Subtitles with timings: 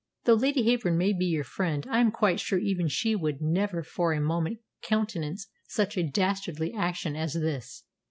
[0.23, 3.83] "Though Lady Heyburn may be your friend, I am quite sure even she would never
[3.83, 7.83] for a moment countenance such a dastardly action as this!"